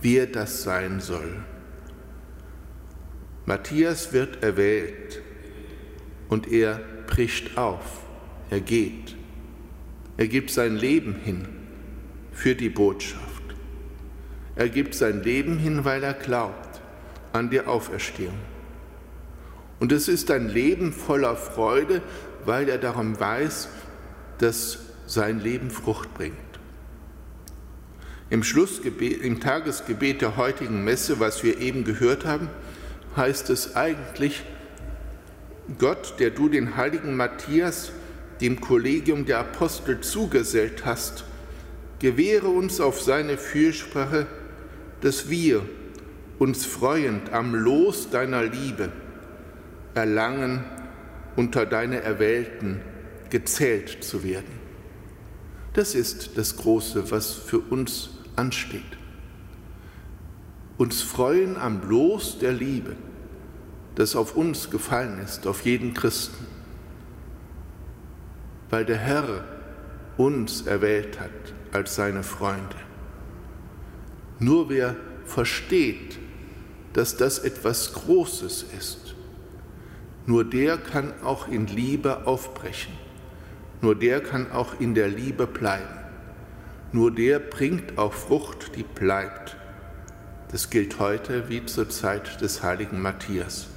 wer 0.00 0.26
das 0.26 0.62
sein 0.62 1.00
soll. 1.00 1.44
Matthias 3.46 4.12
wird 4.12 4.42
erwählt 4.42 5.22
und 6.28 6.52
er 6.52 6.80
bricht 7.06 7.56
auf, 7.56 8.02
er 8.50 8.60
geht, 8.60 9.16
er 10.16 10.28
gibt 10.28 10.50
sein 10.50 10.76
Leben 10.76 11.14
hin 11.14 11.48
für 12.32 12.54
die 12.54 12.68
Botschaft. 12.68 13.24
Er 14.56 14.68
gibt 14.68 14.94
sein 14.94 15.22
Leben 15.22 15.56
hin, 15.58 15.84
weil 15.84 16.02
er 16.02 16.14
glaubt 16.14 16.80
an 17.32 17.48
die 17.48 17.60
Auferstehung. 17.60 18.34
Und 19.78 19.92
es 19.92 20.08
ist 20.08 20.30
ein 20.32 20.48
Leben 20.48 20.92
voller 20.92 21.36
Freude, 21.36 22.02
weil 22.44 22.68
er 22.68 22.78
darum 22.78 23.18
weiß, 23.20 23.68
dass 24.38 24.78
sein 25.06 25.40
Leben 25.40 25.70
Frucht 25.70 26.12
bringt. 26.14 26.36
Im 28.30 28.42
Schlussgebet, 28.42 29.22
im 29.22 29.40
Tagesgebet 29.40 30.20
der 30.20 30.36
heutigen 30.36 30.84
Messe, 30.84 31.18
was 31.18 31.42
wir 31.42 31.58
eben 31.60 31.84
gehört 31.84 32.26
haben, 32.26 32.50
heißt 33.16 33.48
es 33.50 33.74
eigentlich, 33.74 34.42
Gott, 35.78 36.14
der 36.18 36.30
du 36.30 36.48
den 36.48 36.76
heiligen 36.76 37.16
Matthias 37.16 37.92
dem 38.40 38.60
Kollegium 38.60 39.24
der 39.24 39.40
Apostel 39.40 40.00
zugesellt 40.00 40.84
hast, 40.84 41.24
gewähre 41.98 42.48
uns 42.48 42.80
auf 42.80 43.00
seine 43.02 43.36
Fürsprache, 43.36 44.26
dass 45.00 45.28
wir, 45.28 45.62
uns 46.38 46.64
freuend 46.66 47.32
am 47.32 47.54
Los 47.54 48.10
deiner 48.10 48.44
Liebe, 48.44 48.90
erlangen, 49.94 50.64
unter 51.34 51.66
deine 51.66 52.00
Erwählten 52.02 52.80
gezählt 53.30 54.02
zu 54.02 54.24
werden. 54.24 54.58
Das 55.74 55.94
ist 55.94 56.36
das 56.36 56.56
Große, 56.56 57.10
was 57.10 57.32
für 57.32 57.58
uns 57.58 58.10
ansteht. 58.36 58.98
Uns 60.76 61.02
freuen 61.02 61.56
am 61.56 61.88
Los 61.88 62.38
der 62.38 62.52
Liebe, 62.52 62.96
das 63.94 64.14
auf 64.14 64.36
uns 64.36 64.70
gefallen 64.70 65.18
ist, 65.18 65.46
auf 65.46 65.64
jeden 65.64 65.94
Christen, 65.94 66.46
weil 68.70 68.84
der 68.84 68.98
Herr 68.98 69.44
uns 70.16 70.62
erwählt 70.62 71.18
hat 71.20 71.30
als 71.72 71.94
seine 71.94 72.22
Freunde. 72.22 72.76
Nur 74.38 74.68
wer 74.68 74.96
versteht, 75.24 76.18
dass 76.92 77.16
das 77.16 77.38
etwas 77.38 77.92
Großes 77.92 78.66
ist, 78.76 79.14
nur 80.26 80.44
der 80.44 80.76
kann 80.76 81.12
auch 81.22 81.48
in 81.48 81.66
Liebe 81.66 82.26
aufbrechen. 82.26 82.97
Nur 83.80 83.94
der 83.94 84.20
kann 84.20 84.50
auch 84.50 84.80
in 84.80 84.94
der 84.94 85.08
Liebe 85.08 85.46
bleiben. 85.46 85.98
Nur 86.92 87.10
der 87.10 87.38
bringt 87.38 87.98
auch 87.98 88.12
Frucht, 88.12 88.74
die 88.76 88.82
bleibt. 88.82 89.56
Das 90.50 90.70
gilt 90.70 90.98
heute 90.98 91.48
wie 91.48 91.64
zur 91.66 91.88
Zeit 91.90 92.40
des 92.40 92.62
heiligen 92.62 93.00
Matthias. 93.02 93.68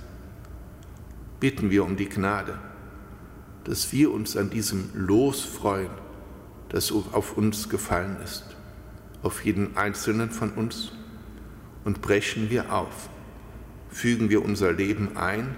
Bitten 1.39 1.69
wir 1.69 1.83
um 1.83 1.97
die 1.97 2.07
Gnade, 2.07 2.57
dass 3.65 3.91
wir 3.91 4.11
uns 4.11 4.37
an 4.37 4.49
diesem 4.49 4.89
Los 4.93 5.41
freuen, 5.41 5.89
das 6.69 6.91
auf 6.91 7.37
uns 7.37 7.67
gefallen 7.67 8.15
ist, 8.23 8.55
auf 9.21 9.43
jeden 9.43 9.75
einzelnen 9.75 10.31
von 10.31 10.51
uns, 10.51 10.93
und 11.83 12.01
brechen 12.01 12.49
wir 12.49 12.71
auf, 12.71 13.09
fügen 13.89 14.29
wir 14.29 14.45
unser 14.45 14.71
Leben 14.71 15.17
ein 15.17 15.55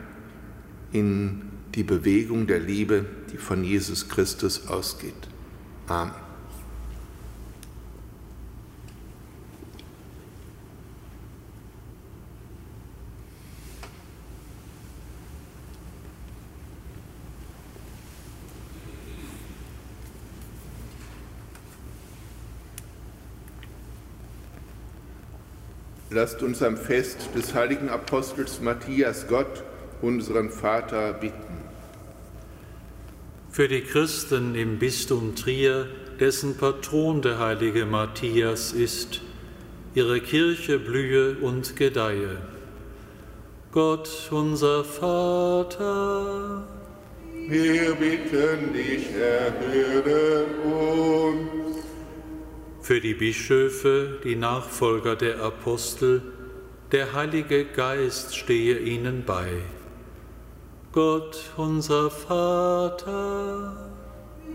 in 0.92 1.53
die 1.76 1.84
Bewegung 1.84 2.48
der 2.48 2.60
Liebe, 2.60 3.06
die 3.32 3.38
von 3.38 3.64
Jesus 3.64 4.10
Christus 4.10 4.68
ausgeht. 4.68 5.14
Amen. 5.88 6.24
Lasst 26.14 26.44
uns 26.44 26.62
am 26.62 26.78
Fest 26.78 27.30
des 27.36 27.56
heiligen 27.56 27.90
Apostels 27.90 28.62
Matthias 28.62 29.28
Gott, 29.28 29.64
unseren 30.04 30.52
Vater, 30.52 31.12
bitten. 31.14 31.63
Für 33.54 33.68
die 33.68 33.82
Christen 33.82 34.56
im 34.56 34.80
Bistum 34.80 35.36
Trier, 35.36 35.88
dessen 36.20 36.58
Patron 36.58 37.22
der 37.22 37.38
heilige 37.38 37.86
Matthias 37.86 38.74
ist, 38.74 39.22
ihre 39.94 40.20
Kirche 40.22 40.80
blühe 40.80 41.36
und 41.40 41.76
gedeihe. 41.76 42.38
Gott, 43.72 44.10
unser 44.32 44.84
Vater, 44.84 46.64
wir 47.48 47.94
bitten 47.94 48.74
dich, 48.74 49.12
erhöre 49.14 50.46
uns 50.64 51.78
für 52.82 53.00
die 53.00 53.14
Bischöfe, 53.14 54.20
die 54.24 54.36
Nachfolger 54.36 55.16
der 55.16 55.44
Apostel, 55.44 56.24
der 56.92 57.14
Heilige 57.14 57.66
Geist 57.66 58.36
stehe 58.36 58.80
ihnen 58.80 59.24
bei. 59.28 59.62
Gott, 60.94 61.50
unser 61.58 62.12
Vater, 62.12 63.76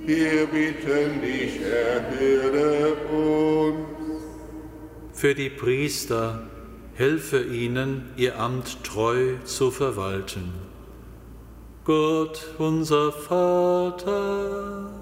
wir 0.06 0.46
bitten 0.46 1.20
dich, 1.20 1.60
erhöre 1.60 2.94
uns. 3.10 4.22
Für 5.12 5.34
die 5.34 5.50
Priester, 5.50 6.48
helfe 6.94 7.42
ihnen, 7.42 8.10
ihr 8.16 8.38
Amt 8.38 8.84
treu 8.84 9.34
zu 9.42 9.72
verwalten. 9.72 10.52
Gott, 11.84 12.54
unser 12.58 13.10
Vater, 13.10 14.92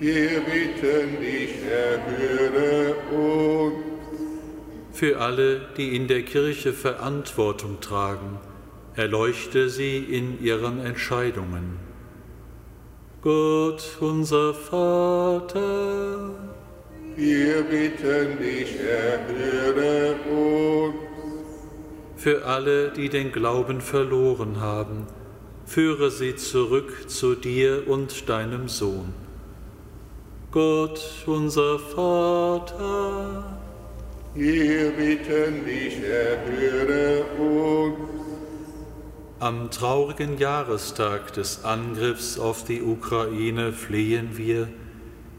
wir 0.00 0.40
bitten 0.40 1.20
dich, 1.20 1.62
erhöre 1.62 2.94
uns. 3.12 3.74
Für 4.92 5.20
alle, 5.20 5.60
die 5.76 5.94
in 5.94 6.08
der 6.08 6.22
Kirche 6.22 6.72
Verantwortung 6.72 7.82
tragen, 7.82 8.38
erleuchte 8.96 9.68
sie 9.68 9.98
in 9.98 10.42
ihren 10.42 10.84
Entscheidungen. 10.84 11.78
Gott, 13.22 13.96
unser 14.00 14.54
Vater, 14.54 16.30
wir 17.16 17.62
bitten 17.62 18.38
dich, 18.38 18.76
erhöre 18.80 20.16
uns. 20.30 20.94
Für 22.16 22.44
alle, 22.44 22.90
die 22.90 23.08
den 23.08 23.32
Glauben 23.32 23.80
verloren 23.80 24.60
haben, 24.60 25.06
führe 25.64 26.10
sie 26.10 26.36
zurück 26.36 27.08
zu 27.08 27.34
dir 27.34 27.88
und 27.88 28.28
deinem 28.28 28.68
Sohn. 28.68 29.14
Gott, 30.50 31.00
unser 31.26 31.78
Vater, 31.78 33.44
wir 34.34 34.90
bitten 34.90 35.64
dich, 35.64 35.98
erhöre 36.02 37.24
uns. 37.38 38.23
Am 39.40 39.70
traurigen 39.70 40.38
Jahrestag 40.38 41.32
des 41.32 41.64
Angriffs 41.64 42.38
auf 42.38 42.64
die 42.64 42.82
Ukraine 42.82 43.72
flehen 43.72 44.36
wir, 44.36 44.68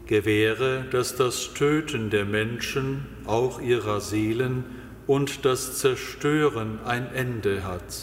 gewähre, 0.06 0.84
dass 0.90 1.16
das 1.16 1.54
Töten 1.54 2.10
der 2.10 2.26
Menschen, 2.26 3.06
auch 3.26 3.60
ihrer 3.60 4.00
Seelen, 4.00 4.64
und 5.06 5.44
das 5.44 5.78
Zerstören 5.78 6.78
ein 6.84 7.12
Ende 7.14 7.64
hat. 7.64 7.96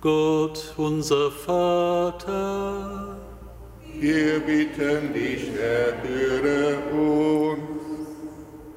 Gott, 0.00 0.74
unser 0.76 1.30
Vater, 1.30 3.18
wir 4.00 4.40
bitten 4.40 5.12
dich, 5.12 5.50
erhöre 5.56 6.78
uns. 6.92 7.58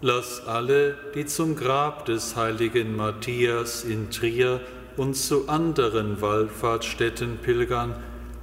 Lass 0.02 0.46
alle, 0.48 0.98
die 1.14 1.28
zum 1.28 1.56
Grab 1.56 2.06
des 2.06 2.36
heiligen 2.36 2.96
Matthias 2.96 3.84
in 3.84 4.10
Trier 4.10 4.60
und 4.98 5.16
zu 5.16 5.48
anderen 5.48 6.22
Wallfahrtsstätten 6.22 7.38
pilgern, 7.38 7.96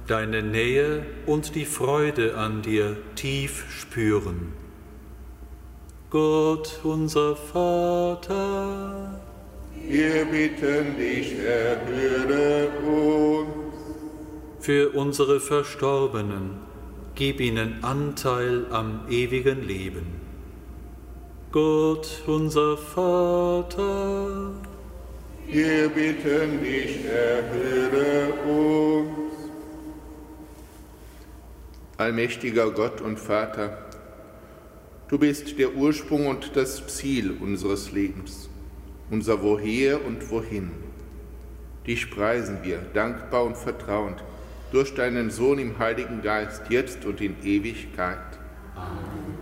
deine 0.07 0.41
Nähe 0.41 1.05
und 1.25 1.55
die 1.55 1.65
Freude 1.65 2.35
an 2.35 2.61
dir 2.61 2.97
tief 3.15 3.65
spüren. 3.69 4.53
Gott, 6.09 6.79
unser 6.83 7.35
Vater, 7.35 9.21
wir 9.87 10.25
bitten 10.25 10.97
dich, 10.97 11.37
erhöre 11.37 12.69
uns. 12.79 13.47
Für 14.59 14.89
unsere 14.89 15.39
Verstorbenen, 15.39 16.55
gib 17.15 17.39
ihnen 17.39 17.83
Anteil 17.83 18.65
am 18.71 19.01
ewigen 19.09 19.67
Leben. 19.67 20.19
Gott, 21.51 22.21
unser 22.27 22.77
Vater, 22.77 24.51
wir 25.51 25.89
bitten 25.89 26.63
dich, 26.63 27.05
erhöre 27.05 28.33
uns. 28.43 29.33
Allmächtiger 31.97 32.71
Gott 32.71 33.01
und 33.01 33.19
Vater, 33.19 33.85
du 35.07 35.17
bist 35.17 35.57
der 35.57 35.75
Ursprung 35.75 36.27
und 36.27 36.55
das 36.55 36.85
Ziel 36.87 37.35
unseres 37.39 37.91
Lebens, 37.91 38.49
unser 39.09 39.41
Woher 39.41 40.05
und 40.05 40.29
Wohin. 40.29 40.71
Dich 41.85 42.11
preisen 42.11 42.59
wir, 42.63 42.79
dankbar 42.93 43.43
und 43.43 43.57
vertrauend 43.57 44.23
durch 44.71 44.93
deinen 44.93 45.31
Sohn 45.31 45.57
im 45.57 45.79
Heiligen 45.79 46.21
Geist, 46.21 46.61
jetzt 46.69 47.05
und 47.05 47.21
in 47.21 47.35
Ewigkeit. 47.43 48.19
Amen. 48.75 49.39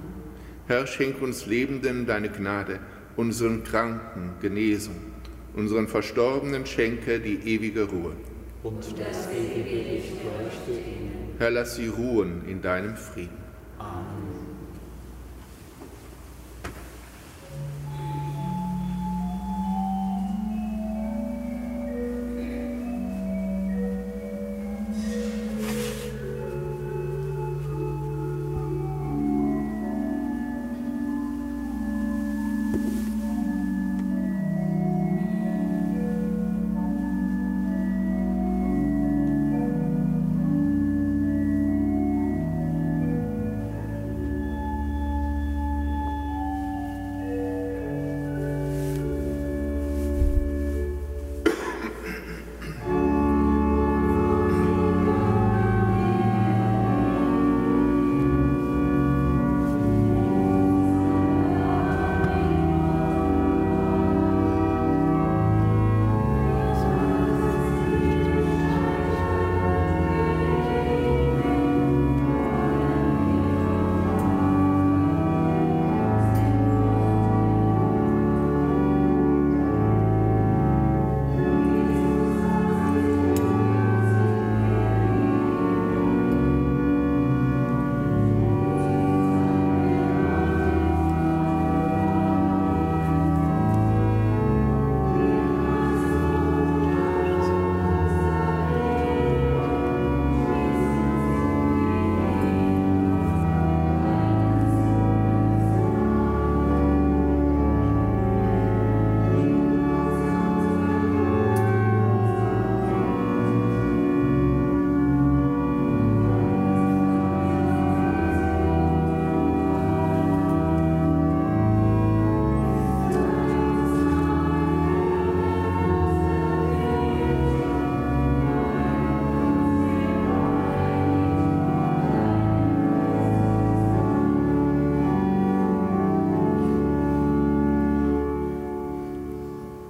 Herr, 0.67 0.87
schenk 0.87 1.21
uns 1.21 1.45
Lebenden 1.45 2.05
deine 2.05 2.29
Gnade, 2.29 2.79
unseren 3.15 3.63
Kranken 3.63 4.35
Genesung, 4.41 4.95
unseren 5.57 5.87
Verstorbenen 5.87 6.65
schenke 6.65 7.19
die 7.19 7.39
ewige 7.53 7.83
Ruhe. 7.83 8.13
Und 8.63 8.83
das 8.99 9.29
ewige 9.31 9.77
Licht 9.89 10.13
leuchte 10.23 10.71
ihnen. 10.71 11.35
Herr, 11.39 11.51
lass 11.51 11.75
sie 11.75 11.87
ruhen 11.87 12.43
in 12.47 12.61
deinem 12.61 12.95
Frieden. 12.95 13.46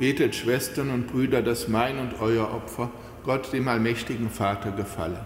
Betet, 0.08 0.36
Schwestern 0.36 0.90
und 0.90 1.08
Brüder, 1.08 1.42
dass 1.42 1.68
mein 1.68 2.00
und 2.00 2.22
euer 2.22 2.54
Opfer 2.54 2.90
Gott, 3.26 3.52
dem 3.52 3.68
allmächtigen 3.68 4.30
Vater, 4.30 4.72
gefalle. 4.72 5.20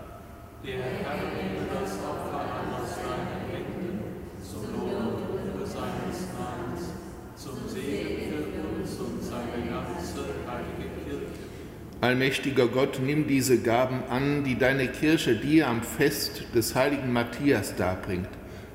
Allmächtiger 12.01 12.67
Gott, 12.67 12.99
nimm 13.05 13.27
diese 13.27 13.61
Gaben 13.61 14.01
an, 14.09 14.43
die 14.43 14.57
deine 14.57 14.87
Kirche 14.87 15.35
dir 15.35 15.67
am 15.67 15.83
Fest 15.83 16.41
des 16.55 16.73
heiligen 16.73 17.13
Matthias 17.13 17.75
darbringt, 17.75 18.29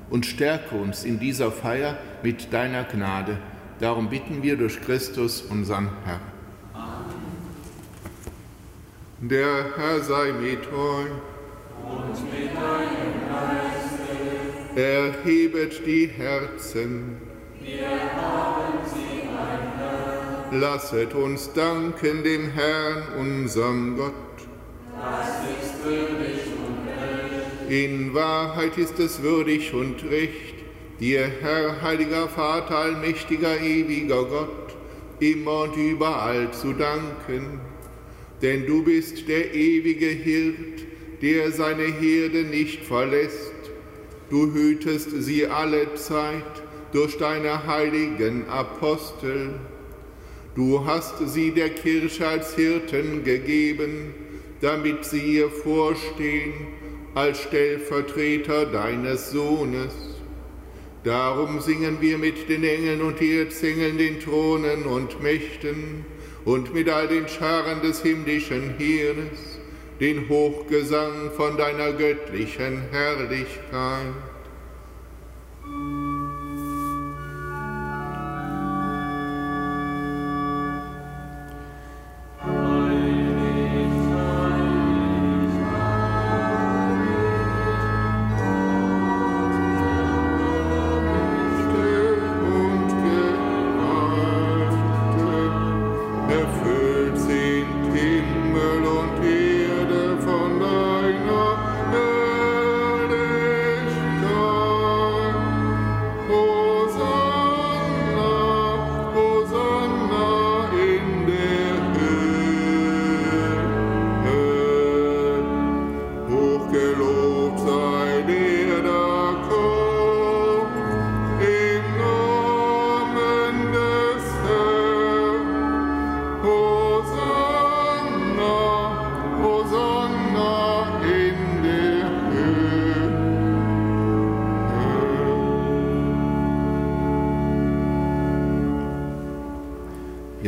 und 0.09 0.25
stärke 0.25 0.77
uns 0.77 1.03
in 1.03 1.19
dieser 1.19 1.51
Feier 1.51 1.97
mit 2.23 2.53
deiner 2.53 2.85
Gnade. 2.85 3.37
Darum 3.79 4.09
bitten 4.09 4.41
wir 4.41 4.57
durch 4.57 4.81
Christus, 4.81 5.41
unseren 5.41 5.89
Herrn. 6.03 6.19
Der 9.19 9.65
Herr 9.77 9.99
sei 10.01 10.31
mit 10.31 10.65
euch. 10.73 11.11
Und 11.83 12.31
mit 12.31 12.55
deinem 12.55 13.13
Geiste, 13.29 14.79
Erhebet 14.79 15.85
die 15.85 16.07
Herzen. 16.07 17.17
wir 17.61 17.87
haben 17.87 18.79
sie, 18.85 19.27
mein 19.27 19.71
Herr, 19.77 20.59
Lasset 20.59 21.13
uns 21.13 21.53
danken 21.53 22.23
dem 22.23 22.49
Herrn, 22.49 23.03
unserem 23.19 23.95
Gott. 23.95 24.13
das 24.99 25.29
ist 25.61 25.83
würdig 25.83 26.47
und 26.65 26.87
recht. 26.87 27.71
In 27.71 28.13
Wahrheit 28.15 28.77
ist 28.77 28.97
es 28.99 29.21
würdig 29.21 29.73
und 29.73 30.03
recht, 30.09 30.56
dir, 30.99 31.29
Herr, 31.41 31.81
heiliger 31.81 32.27
Vater, 32.27 32.77
allmächtiger, 32.77 33.59
ewiger 33.61 34.25
Gott, 34.25 34.75
immer 35.19 35.63
und 35.63 35.75
überall 35.75 36.51
zu 36.51 36.73
danken. 36.73 37.59
Denn 38.41 38.65
du 38.65 38.83
bist 38.83 39.27
der 39.27 39.53
ewige 39.53 40.07
Hirt, 40.07 40.85
der 41.21 41.51
seine 41.51 41.85
Herde 41.85 42.43
nicht 42.43 42.83
verlässt. 42.83 43.53
Du 44.29 44.53
hütest 44.53 45.09
sie 45.23 45.47
alle 45.47 45.95
Zeit 45.95 46.63
durch 46.91 47.17
deine 47.17 47.65
heiligen 47.65 48.47
Apostel. 48.47 49.51
Du 50.55 50.85
hast 50.85 51.15
sie 51.27 51.51
der 51.51 51.69
Kirche 51.69 52.27
als 52.27 52.55
Hirten 52.55 53.23
gegeben, 53.23 54.13
damit 54.61 55.05
sie 55.05 55.37
ihr 55.37 55.49
vorstehen 55.49 56.53
als 57.13 57.41
Stellvertreter 57.43 58.65
deines 58.65 59.31
Sohnes. 59.31 60.06
Darum 61.07 61.61
singen 61.61 62.01
wir 62.01 62.17
mit 62.17 62.49
den 62.49 62.65
Engeln 62.65 63.01
und 63.01 63.21
Erzengeln, 63.21 63.97
den 63.97 64.19
Thronen 64.19 64.83
und 64.83 65.23
Mächten 65.23 66.03
und 66.43 66.73
mit 66.73 66.89
all 66.89 67.07
den 67.07 67.29
Scharen 67.29 67.81
des 67.81 68.01
himmlischen 68.01 68.73
Heeres 68.77 69.61
den 70.01 70.27
Hochgesang 70.27 71.31
von 71.31 71.55
deiner 71.55 71.93
göttlichen 71.93 72.81
Herrlichkeit. 72.91 74.15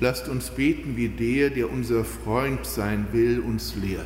Lasst 0.00 0.28
uns 0.28 0.50
beten, 0.50 0.96
wie 0.96 1.08
der, 1.08 1.50
der 1.50 1.70
unser 1.70 2.04
Freund 2.04 2.66
sein 2.66 3.06
will, 3.12 3.38
uns 3.38 3.76
lehrt. 3.76 4.04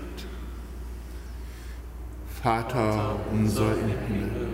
Vater 2.42 3.16
unser 3.32 3.72
im 3.72 3.88
Himmel, 4.06 4.48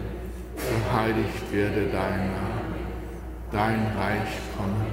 geheiligt 0.56 1.52
werde 1.52 1.88
dein 1.90 2.28
Name, 2.28 2.74
dein 3.50 3.80
Reich 3.96 4.30
komme, 4.56 4.86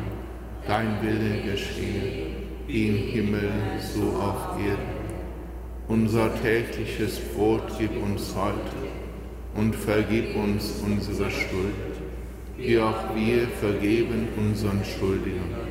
dein 0.67 1.01
Wille 1.03 1.41
geschehe, 1.43 2.35
wie 2.65 2.87
im 2.87 2.97
Himmel 2.97 3.51
so 3.79 4.19
auf 4.19 4.59
Erden. 4.59 5.01
Unser 5.87 6.31
tägliches 6.41 7.19
Brot 7.19 7.63
gib 7.77 7.91
uns 8.01 8.33
heute 8.35 8.77
und 9.55 9.75
vergib 9.75 10.35
uns 10.35 10.81
unsere 10.83 11.29
Schuld, 11.29 11.75
wie 12.57 12.79
auch 12.79 13.15
wir 13.15 13.47
vergeben 13.47 14.27
unseren 14.37 14.83
Schuldigern 14.83 15.70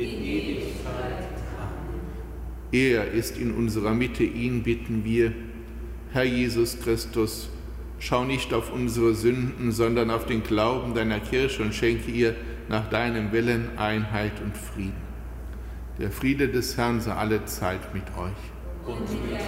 in 0.00 0.24
Ewigkeit. 0.24 1.28
Amen. 1.58 2.00
Er 2.72 3.10
ist 3.10 3.38
in 3.38 3.52
unserer 3.52 3.92
Mitte, 3.92 4.24
ihn 4.24 4.62
bitten 4.62 5.04
wir, 5.04 5.32
Herr 6.12 6.24
Jesus 6.24 6.80
Christus, 6.80 7.50
schau 7.98 8.24
nicht 8.24 8.52
auf 8.54 8.72
unsere 8.72 9.14
Sünden, 9.14 9.70
sondern 9.72 10.10
auf 10.10 10.26
den 10.26 10.42
Glauben 10.42 10.94
deiner 10.94 11.20
Kirche 11.20 11.62
und 11.62 11.74
schenke 11.74 12.10
ihr 12.10 12.34
nach 12.68 12.88
deinem 12.88 13.30
Willen 13.32 13.78
Einheit 13.78 14.40
und 14.42 14.56
Frieden. 14.56 15.10
Der 15.98 16.10
Friede 16.10 16.48
des 16.48 16.76
Herrn 16.76 17.00
sei 17.00 17.12
alle 17.12 17.44
Zeit 17.44 17.94
mit 17.94 18.04
euch. 18.16 18.86
Und 18.86 19.00
mit 19.28 19.38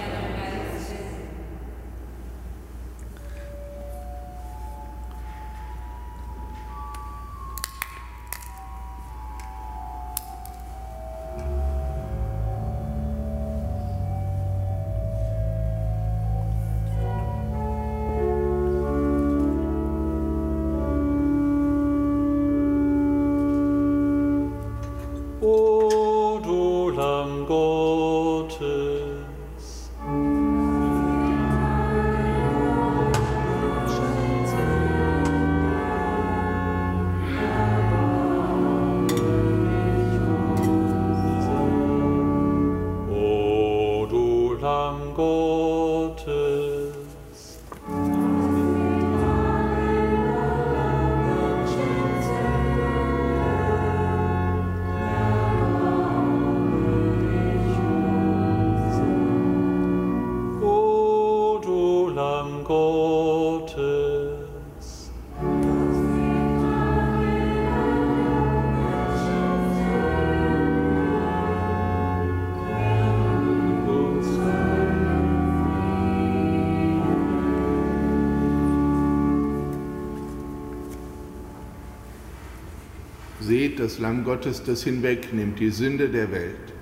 Seht 83.73 83.83
das 83.83 83.97
Lamm 83.97 84.23
Gottes, 84.23 84.61
das 84.63 84.83
hinwegnimmt 84.83 85.59
die 85.59 85.71
Sünde 85.71 86.07
der 86.07 86.31
Welt. 86.31 86.73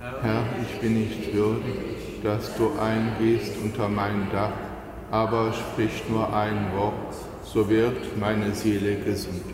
Herr, 0.00 0.44
ich 0.60 0.80
bin 0.80 0.98
nicht 0.98 1.32
würdig, 1.32 1.76
dass 2.24 2.56
du 2.56 2.72
eingehst 2.80 3.52
unter 3.62 3.88
mein 3.88 4.26
Dach, 4.32 4.50
aber 5.12 5.52
sprich 5.52 6.02
nur 6.10 6.34
ein 6.34 6.72
Wort, 6.74 7.14
so 7.44 7.70
wird 7.70 8.18
meine 8.18 8.56
Seele 8.56 8.96
gesund. 8.96 9.44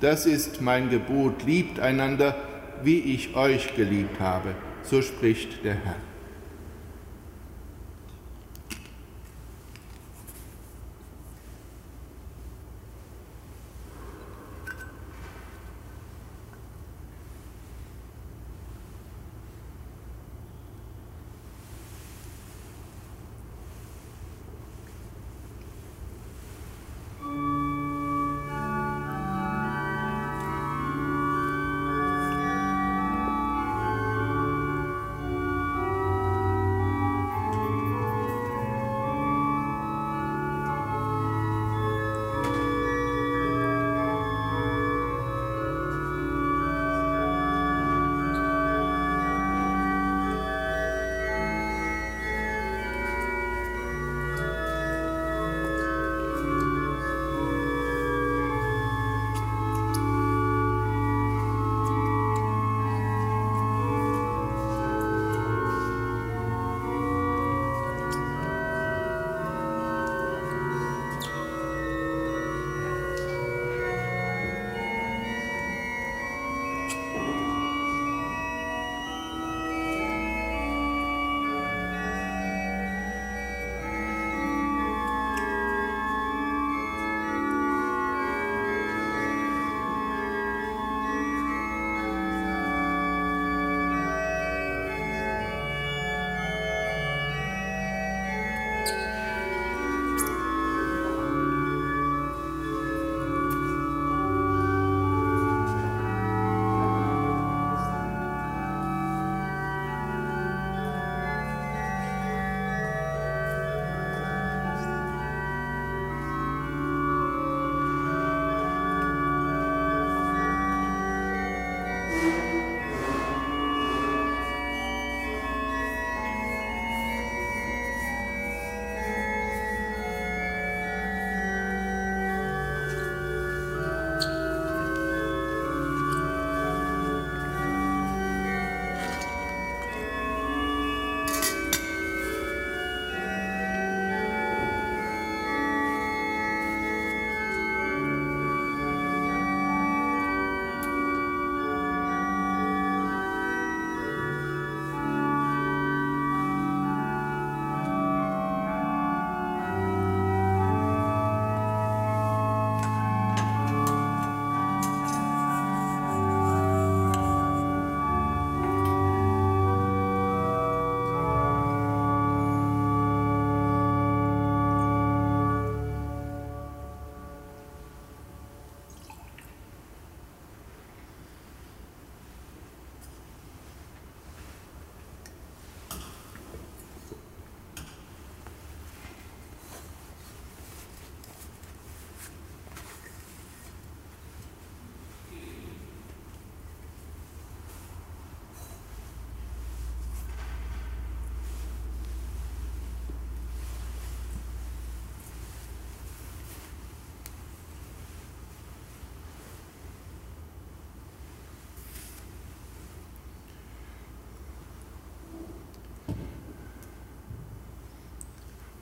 Das 0.00 0.24
ist 0.24 0.62
mein 0.62 0.88
Gebot, 0.88 1.44
liebt 1.44 1.78
einander, 1.78 2.34
wie 2.82 3.00
ich 3.00 3.36
euch 3.36 3.76
geliebt 3.76 4.18
habe, 4.18 4.54
so 4.82 5.02
spricht 5.02 5.62
der 5.62 5.74
Herr. 5.74 5.96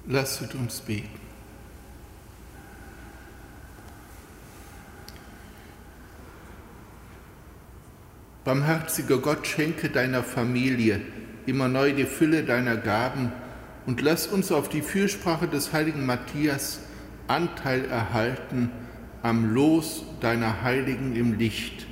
Lasset 0.06 0.54
uns 0.54 0.80
beten. 0.80 1.08
Barmherziger 8.44 9.18
Gott, 9.18 9.46
schenke 9.46 9.88
deiner 9.88 10.24
Familie 10.24 11.00
immer 11.46 11.68
neu 11.68 11.92
die 11.92 12.06
Fülle 12.06 12.44
deiner 12.44 12.76
Gaben 12.76 13.32
und 13.86 14.00
lass 14.00 14.26
uns 14.26 14.50
auf 14.52 14.68
die 14.68 14.82
Fürsprache 14.82 15.46
des 15.46 15.72
heiligen 15.72 16.06
Matthias 16.06 16.80
Anteil 17.28 17.84
erhalten 17.84 18.70
am 19.22 19.54
Los 19.54 20.04
deiner 20.20 20.62
Heiligen 20.62 21.14
im 21.14 21.38
Licht. 21.38 21.86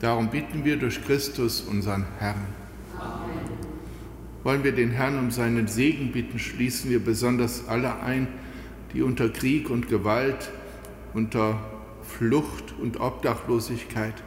Darum 0.00 0.30
bitten 0.30 0.64
wir 0.64 0.76
durch 0.76 1.02
Christus, 1.02 1.62
unseren 1.62 2.04
Herrn. 2.18 2.63
Wollen 4.44 4.62
wir 4.62 4.72
den 4.72 4.90
Herrn 4.90 5.18
um 5.18 5.30
seinen 5.30 5.68
Segen 5.68 6.12
bitten, 6.12 6.38
schließen 6.38 6.90
wir 6.90 7.02
besonders 7.02 7.66
alle 7.66 8.00
ein, 8.00 8.28
die 8.92 9.00
unter 9.00 9.30
Krieg 9.30 9.70
und 9.70 9.88
Gewalt, 9.88 10.50
unter 11.14 11.58
Flucht 12.02 12.74
und 12.78 13.00
Obdachlosigkeit 13.00 14.22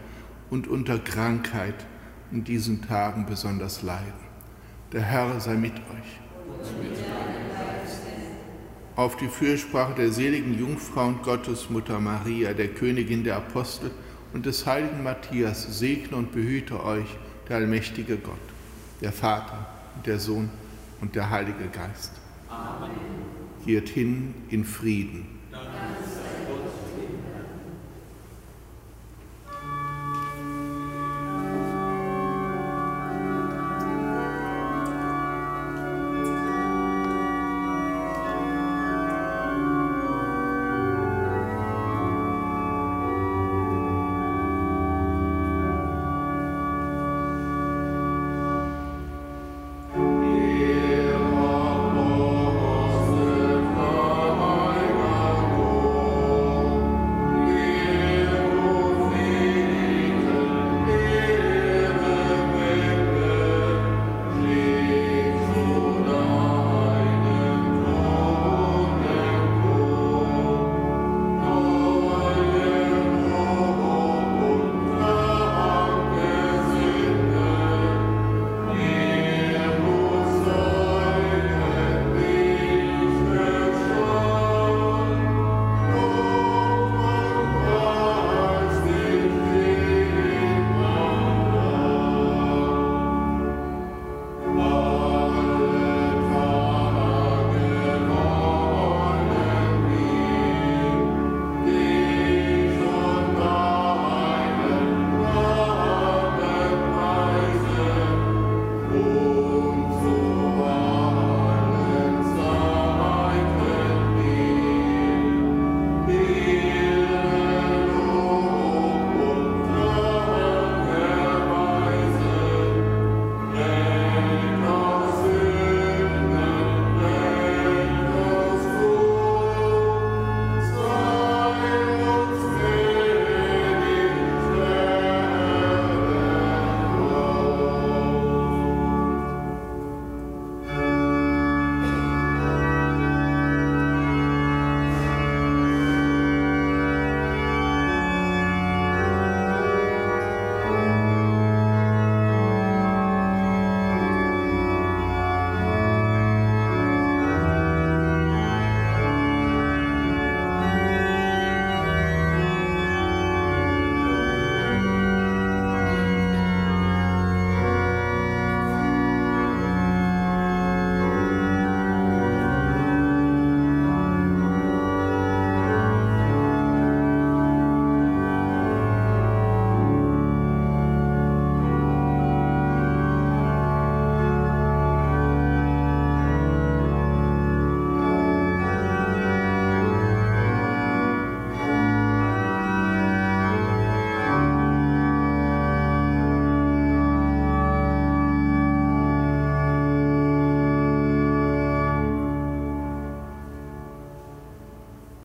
und 0.50 0.68
unter 0.68 0.98
Krankheit 0.98 1.86
in 2.32 2.44
diesen 2.44 2.82
Tagen 2.82 3.28
besonders 3.28 3.84
leiden. 3.84 4.28
Der 4.92 5.04
Herr 5.04 5.40
sei 5.40 5.54
mit 5.54 5.74
euch. 5.74 6.20
Auf 8.96 9.18
die 9.18 9.28
Fürsprache 9.28 9.94
der 9.94 10.12
seligen 10.12 10.58
Jungfrau 10.58 11.10
und 11.10 11.22
Gottesmutter 11.22 12.00
Maria, 12.00 12.54
der 12.54 12.70
Königin 12.70 13.24
der 13.24 13.36
Apostel 13.36 13.92
und 14.34 14.48
des 14.48 14.66
heiligen 14.66 15.04
Matthias, 15.04 15.78
segne 15.78 16.18
und 16.18 16.32
behüte 16.32 16.84
euch 16.84 17.06
der 17.48 17.58
allmächtige 17.58 18.18
Gott, 18.18 18.34
der 19.02 19.12
Vater 19.12 19.77
der 20.06 20.20
Sohn 20.20 20.50
und 21.02 21.16
der 21.16 21.30
Heilige 21.30 21.68
Geist. 21.68 22.12
Amen. 22.50 22.92
Geht 23.66 23.90
hin 23.90 24.34
in 24.50 24.64
Frieden. 24.64 25.37